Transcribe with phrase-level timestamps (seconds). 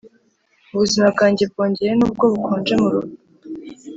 [0.73, 3.17] ubuzima bwanjye bwongeye nubwo bukonje mu rupfu: